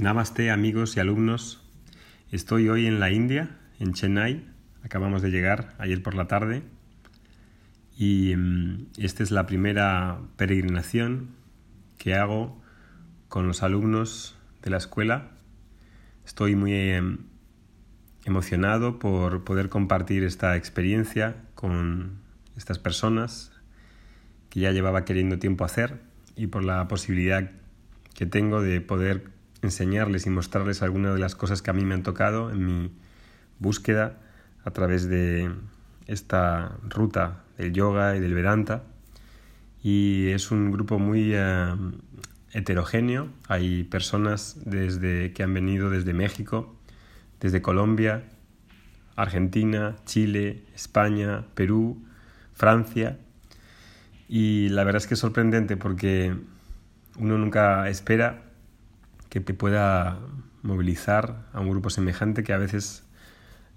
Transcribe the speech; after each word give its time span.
Namaste 0.00 0.50
amigos 0.50 0.96
y 0.96 1.00
alumnos. 1.00 1.62
Estoy 2.30 2.70
hoy 2.70 2.86
en 2.86 3.00
la 3.00 3.10
India, 3.10 3.58
en 3.78 3.92
Chennai. 3.92 4.46
Acabamos 4.82 5.20
de 5.20 5.30
llegar 5.30 5.74
ayer 5.76 6.02
por 6.02 6.14
la 6.14 6.26
tarde. 6.26 6.62
Y 7.98 8.34
mm, 8.34 8.86
esta 8.96 9.22
es 9.22 9.30
la 9.30 9.44
primera 9.44 10.20
peregrinación 10.38 11.36
que 11.98 12.14
hago 12.14 12.62
con 13.28 13.46
los 13.46 13.62
alumnos 13.62 14.38
de 14.62 14.70
la 14.70 14.78
escuela. 14.78 15.32
Estoy 16.24 16.56
muy 16.56 16.72
em, 16.72 17.18
emocionado 18.24 18.98
por 18.98 19.44
poder 19.44 19.68
compartir 19.68 20.24
esta 20.24 20.56
experiencia 20.56 21.36
con 21.54 22.22
estas 22.56 22.78
personas 22.78 23.52
que 24.48 24.60
ya 24.60 24.72
llevaba 24.72 25.04
queriendo 25.04 25.38
tiempo 25.38 25.66
hacer 25.66 26.00
y 26.36 26.46
por 26.46 26.64
la 26.64 26.88
posibilidad 26.88 27.50
que 28.14 28.24
tengo 28.24 28.62
de 28.62 28.80
poder 28.80 29.38
enseñarles 29.62 30.26
y 30.26 30.30
mostrarles 30.30 30.82
algunas 30.82 31.14
de 31.14 31.20
las 31.20 31.34
cosas 31.34 31.62
que 31.62 31.70
a 31.70 31.72
mí 31.72 31.84
me 31.84 31.94
han 31.94 32.02
tocado 32.02 32.50
en 32.50 32.64
mi 32.64 32.92
búsqueda 33.58 34.18
a 34.64 34.70
través 34.70 35.08
de 35.08 35.50
esta 36.06 36.76
ruta 36.88 37.44
del 37.56 37.72
yoga 37.72 38.16
y 38.16 38.20
del 38.20 38.34
Vedanta. 38.34 38.82
Y 39.82 40.28
es 40.28 40.50
un 40.50 40.70
grupo 40.70 40.98
muy 40.98 41.32
eh, 41.34 41.74
heterogéneo. 42.52 43.28
Hay 43.48 43.84
personas 43.84 44.58
desde, 44.64 45.32
que 45.32 45.42
han 45.42 45.54
venido 45.54 45.90
desde 45.90 46.12
México, 46.12 46.76
desde 47.40 47.62
Colombia, 47.62 48.24
Argentina, 49.16 49.96
Chile, 50.04 50.64
España, 50.74 51.46
Perú, 51.54 52.02
Francia. 52.52 53.18
Y 54.28 54.68
la 54.70 54.84
verdad 54.84 55.02
es 55.02 55.06
que 55.06 55.14
es 55.14 55.20
sorprendente 55.20 55.76
porque 55.76 56.34
uno 57.18 57.38
nunca 57.38 57.88
espera 57.88 58.49
que 59.30 59.40
pueda 59.40 60.18
movilizar 60.62 61.46
a 61.52 61.60
un 61.60 61.70
grupo 61.70 61.88
semejante 61.88 62.42
que 62.42 62.52
a 62.52 62.58
veces 62.58 63.04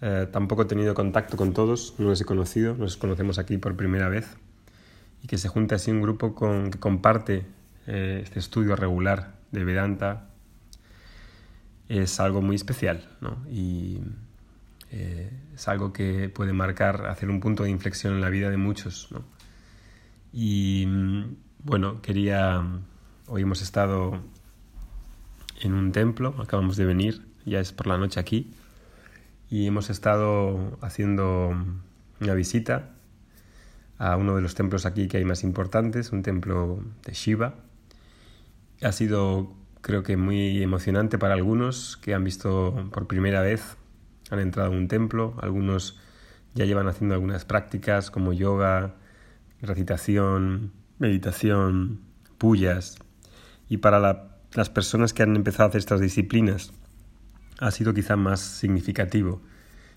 eh, 0.00 0.26
tampoco 0.32 0.62
he 0.62 0.64
tenido 0.64 0.94
contacto 0.94 1.36
con 1.36 1.52
todos, 1.52 1.94
no 1.98 2.08
los 2.08 2.20
he 2.20 2.24
conocido, 2.24 2.74
nos 2.74 2.96
conocemos 2.96 3.38
aquí 3.38 3.58
por 3.58 3.76
primera 3.76 4.08
vez 4.08 4.36
y 5.22 5.28
que 5.28 5.38
se 5.38 5.48
junte 5.48 5.76
así 5.76 5.90
un 5.90 6.02
grupo 6.02 6.34
que 6.34 6.78
comparte 6.80 7.46
eh, 7.86 8.20
este 8.24 8.40
estudio 8.40 8.74
regular 8.74 9.34
de 9.52 9.64
Vedanta 9.64 10.28
es 11.88 12.18
algo 12.18 12.42
muy 12.42 12.56
especial 12.56 13.08
¿no? 13.20 13.36
y 13.48 14.00
eh, 14.90 15.30
es 15.54 15.68
algo 15.68 15.92
que 15.92 16.28
puede 16.28 16.52
marcar, 16.52 17.06
hacer 17.06 17.30
un 17.30 17.40
punto 17.40 17.62
de 17.62 17.70
inflexión 17.70 18.14
en 18.14 18.20
la 18.20 18.30
vida 18.30 18.50
de 18.50 18.56
muchos. 18.56 19.08
¿no? 19.12 19.22
Y 20.32 20.84
mm, 20.86 21.36
bueno, 21.64 22.02
quería, 22.02 22.64
hoy 23.26 23.42
hemos 23.42 23.62
estado 23.62 24.20
en 25.62 25.74
un 25.74 25.92
templo, 25.92 26.34
acabamos 26.38 26.76
de 26.76 26.84
venir, 26.84 27.26
ya 27.44 27.60
es 27.60 27.72
por 27.72 27.86
la 27.86 27.96
noche 27.98 28.20
aquí, 28.20 28.52
y 29.48 29.66
hemos 29.66 29.90
estado 29.90 30.78
haciendo 30.80 31.54
una 32.20 32.34
visita 32.34 32.90
a 33.98 34.16
uno 34.16 34.34
de 34.34 34.42
los 34.42 34.54
templos 34.54 34.86
aquí 34.86 35.08
que 35.08 35.18
hay 35.18 35.24
más 35.24 35.44
importantes, 35.44 36.10
un 36.12 36.22
templo 36.22 36.82
de 37.04 37.12
Shiva. 37.12 37.54
Ha 38.82 38.92
sido, 38.92 39.54
creo 39.80 40.02
que, 40.02 40.16
muy 40.16 40.62
emocionante 40.62 41.18
para 41.18 41.34
algunos 41.34 41.96
que 41.98 42.14
han 42.14 42.24
visto 42.24 42.88
por 42.92 43.06
primera 43.06 43.42
vez, 43.42 43.76
han 44.30 44.40
entrado 44.40 44.72
a 44.72 44.76
un 44.76 44.88
templo, 44.88 45.36
algunos 45.40 45.98
ya 46.54 46.64
llevan 46.64 46.88
haciendo 46.88 47.14
algunas 47.14 47.44
prácticas 47.44 48.10
como 48.10 48.32
yoga, 48.32 48.94
recitación, 49.60 50.72
meditación, 50.98 52.00
puyas, 52.38 52.98
y 53.68 53.76
para 53.78 54.00
la 54.00 54.31
las 54.54 54.70
personas 54.70 55.12
que 55.12 55.22
han 55.22 55.36
empezado 55.36 55.64
a 55.64 55.68
hacer 55.68 55.78
estas 55.78 56.00
disciplinas 56.00 56.72
ha 57.58 57.70
sido 57.70 57.94
quizá 57.94 58.16
más 58.16 58.40
significativo 58.40 59.40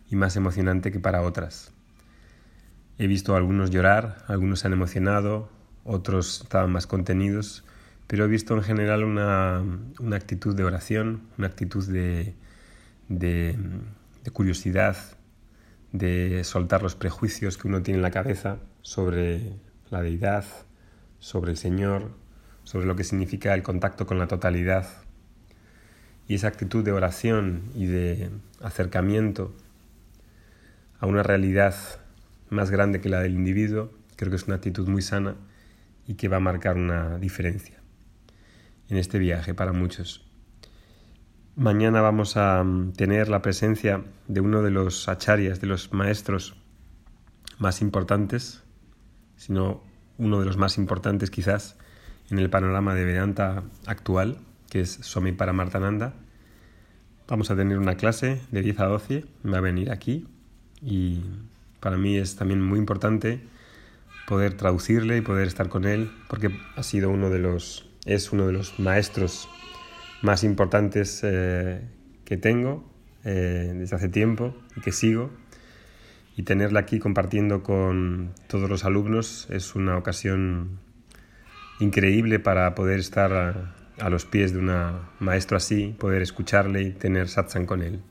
y 0.09 0.15
más 0.15 0.35
emocionante 0.35 0.91
que 0.91 0.99
para 0.99 1.21
otras. 1.21 1.73
He 2.97 3.07
visto 3.07 3.33
a 3.33 3.37
algunos 3.37 3.71
llorar, 3.71 4.23
algunos 4.27 4.59
se 4.59 4.67
han 4.67 4.73
emocionado, 4.73 5.49
otros 5.83 6.41
estaban 6.43 6.71
más 6.71 6.87
contenidos, 6.87 7.65
pero 8.07 8.25
he 8.25 8.27
visto 8.27 8.55
en 8.55 8.63
general 8.63 9.03
una, 9.03 9.63
una 9.99 10.15
actitud 10.15 10.55
de 10.55 10.63
oración, 10.63 11.23
una 11.37 11.47
actitud 11.47 11.85
de, 11.87 12.35
de, 13.09 13.57
de 14.23 14.31
curiosidad, 14.31 14.95
de 15.91 16.43
soltar 16.43 16.83
los 16.83 16.95
prejuicios 16.95 17.57
que 17.57 17.67
uno 17.67 17.81
tiene 17.81 17.97
en 17.97 18.03
la 18.03 18.11
cabeza 18.11 18.59
sobre 18.81 19.53
la 19.89 20.01
deidad, 20.01 20.45
sobre 21.19 21.51
el 21.51 21.57
Señor, 21.57 22.11
sobre 22.65 22.85
lo 22.85 22.95
que 22.95 23.05
significa 23.05 23.53
el 23.53 23.63
contacto 23.63 24.05
con 24.05 24.19
la 24.19 24.27
totalidad. 24.27 24.85
Y 26.27 26.35
esa 26.35 26.47
actitud 26.47 26.83
de 26.83 26.91
oración 26.91 27.71
y 27.75 27.85
de 27.85 28.29
acercamiento 28.61 29.55
a 30.99 31.05
una 31.05 31.23
realidad 31.23 31.75
más 32.49 32.71
grande 32.71 32.99
que 32.99 33.09
la 33.09 33.21
del 33.21 33.33
individuo, 33.33 33.91
creo 34.15 34.29
que 34.29 34.35
es 34.35 34.43
una 34.43 34.55
actitud 34.55 34.87
muy 34.87 35.01
sana 35.01 35.35
y 36.07 36.15
que 36.15 36.27
va 36.27 36.37
a 36.37 36.41
marcar 36.41 36.75
una 36.75 37.17
diferencia 37.17 37.79
en 38.89 38.97
este 38.97 39.19
viaje 39.19 39.53
para 39.53 39.71
muchos. 39.71 40.25
Mañana 41.55 42.01
vamos 42.01 42.37
a 42.37 42.63
mm, 42.63 42.93
tener 42.93 43.29
la 43.29 43.41
presencia 43.41 44.03
de 44.27 44.41
uno 44.41 44.61
de 44.61 44.71
los 44.71 45.07
acharyas, 45.07 45.61
de 45.61 45.67
los 45.67 45.93
maestros 45.93 46.55
más 47.59 47.81
importantes, 47.81 48.63
sino 49.37 49.81
uno 50.17 50.39
de 50.39 50.45
los 50.45 50.57
más 50.57 50.77
importantes 50.77 51.29
quizás, 51.31 51.77
en 52.29 52.39
el 52.39 52.49
panorama 52.49 52.95
de 52.95 53.05
Vedanta 53.05 53.63
actual, 53.85 54.37
que 54.69 54.81
es 54.81 54.91
Swami 54.91 55.31
Paramartananda. 55.31 56.13
Vamos 57.27 57.49
a 57.51 57.55
tener 57.55 57.77
una 57.77 57.95
clase 57.95 58.41
de 58.51 58.61
10 58.61 58.79
a 58.79 58.85
12, 58.85 59.25
va 59.45 59.57
a 59.57 59.61
venir 59.61 59.91
aquí 59.91 60.27
y 60.81 61.21
para 61.79 61.97
mí 61.97 62.17
es 62.17 62.35
también 62.35 62.61
muy 62.61 62.79
importante 62.79 63.41
poder 64.27 64.57
traducirle 64.57 65.17
y 65.17 65.21
poder 65.21 65.47
estar 65.47 65.69
con 65.69 65.85
él 65.85 66.11
porque 66.27 66.49
ha 66.75 66.83
sido 66.83 67.09
uno 67.09 67.29
de 67.29 67.39
los 67.39 67.87
es 68.05 68.31
uno 68.31 68.45
de 68.47 68.53
los 68.53 68.79
maestros 68.79 69.49
más 70.21 70.43
importantes 70.43 71.21
eh, 71.23 71.81
que 72.23 72.37
tengo 72.37 72.87
eh, 73.23 73.73
desde 73.75 73.95
hace 73.95 74.09
tiempo 74.09 74.55
y 74.75 74.81
que 74.81 74.91
sigo 74.91 75.31
y 76.37 76.43
tenerla 76.43 76.81
aquí 76.81 76.99
compartiendo 76.99 77.63
con 77.63 78.33
todos 78.47 78.69
los 78.69 78.85
alumnos 78.85 79.47
es 79.49 79.75
una 79.75 79.97
ocasión 79.97 80.79
increíble 81.79 82.39
para 82.39 82.75
poder 82.75 82.99
estar 82.99 83.33
a, 83.99 84.09
los 84.09 84.25
pies 84.25 84.53
de 84.53 84.59
un 84.59 84.71
maestro 85.19 85.57
así, 85.57 85.95
poder 85.97 86.21
escucharle 86.21 86.81
y 86.81 86.91
tener 86.91 87.27
satsang 87.27 87.65
con 87.65 87.81
él. 87.81 88.01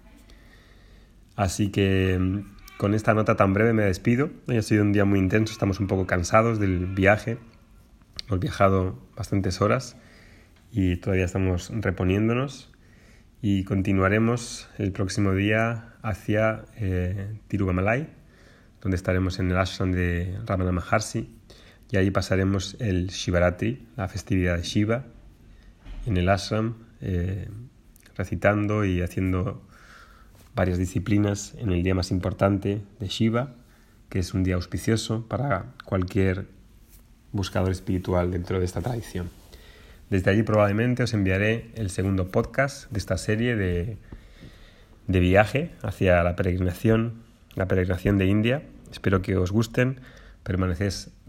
Así 1.36 1.70
que 1.70 2.18
mm, 2.18 2.54
con 2.78 2.94
esta 2.94 3.14
nota 3.14 3.36
tan 3.36 3.52
breve 3.52 3.72
me 3.72 3.84
despido. 3.84 4.30
Hoy 4.46 4.56
ha 4.56 4.62
sido 4.62 4.82
un 4.82 4.92
día 4.92 5.04
muy 5.04 5.18
intenso, 5.18 5.52
estamos 5.52 5.80
un 5.80 5.86
poco 5.86 6.06
cansados 6.06 6.58
del 6.58 6.86
viaje. 6.86 7.38
Hemos 8.26 8.40
viajado 8.40 8.98
bastantes 9.16 9.60
horas 9.60 9.96
y 10.70 10.96
todavía 10.96 11.24
estamos 11.24 11.70
reponiéndonos 11.72 12.72
y 13.42 13.64
continuaremos 13.64 14.70
el 14.78 14.92
próximo 14.92 15.34
día 15.34 15.94
hacia 16.02 16.64
eh, 16.76 17.38
Tirugamalai, 17.48 18.08
donde 18.80 18.96
estaremos 18.96 19.38
en 19.38 19.50
el 19.50 19.58
ashram 19.58 19.92
de 19.92 20.38
Ramana 20.46 20.72
Maharshi 20.72 21.30
y 21.94 21.96
ahí 21.96 22.10
pasaremos 22.10 22.76
el 22.80 23.06
Shivaratri, 23.06 23.86
la 23.96 24.08
festividad 24.08 24.56
de 24.56 24.64
Shiva, 24.64 25.04
en 26.06 26.16
el 26.16 26.28
ashram, 26.28 26.74
eh, 27.00 27.48
recitando 28.16 28.84
y 28.84 29.00
haciendo 29.00 29.62
varias 30.56 30.76
disciplinas 30.76 31.54
en 31.56 31.70
el 31.70 31.84
día 31.84 31.94
más 31.94 32.10
importante 32.10 32.82
de 32.98 33.06
Shiva, 33.06 33.54
que 34.08 34.18
es 34.18 34.34
un 34.34 34.42
día 34.42 34.56
auspicioso 34.56 35.28
para 35.28 35.66
cualquier 35.84 36.48
buscador 37.30 37.70
espiritual 37.70 38.32
dentro 38.32 38.58
de 38.58 38.64
esta 38.64 38.82
tradición. 38.82 39.30
Desde 40.10 40.32
allí 40.32 40.42
probablemente 40.42 41.04
os 41.04 41.14
enviaré 41.14 41.70
el 41.76 41.90
segundo 41.90 42.26
podcast 42.26 42.90
de 42.90 42.98
esta 42.98 43.16
serie 43.18 43.54
de, 43.54 43.98
de 45.06 45.20
viaje 45.20 45.70
hacia 45.80 46.24
la 46.24 46.34
peregrinación, 46.34 47.22
la 47.54 47.68
peregrinación 47.68 48.18
de 48.18 48.26
India. 48.26 48.62
Espero 48.90 49.22
que 49.22 49.36
os 49.36 49.52
gusten 49.52 50.00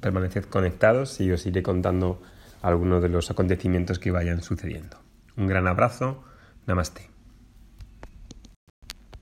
permaneced, 0.05 0.45
conectados 0.45 1.19
y 1.19 1.31
os 1.31 1.47
iré 1.47 1.63
contando 1.63 2.21
algunos 2.61 3.01
de 3.01 3.09
los 3.09 3.31
acontecimientos 3.31 3.97
que 3.97 4.11
vayan 4.11 4.43
sucediendo. 4.43 4.99
Un 5.35 5.47
gran 5.47 5.65
abrazo, 5.65 6.23
namaste. 6.67 7.14